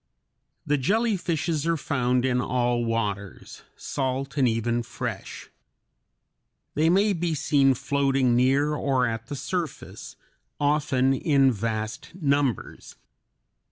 [0.65, 5.51] The jellyfishes are found in all waters, salt and even fresh.
[6.73, 10.15] They may be seen floating near or at the surface,
[10.59, 12.95] often in vast numbers.